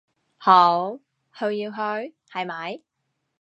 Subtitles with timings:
[0.39, 0.97] 好，
[1.37, 2.81] 佢要去，係咪？